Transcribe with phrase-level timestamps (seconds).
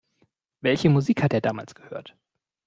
[0.61, 2.15] Welche Musik hat er damals gehört?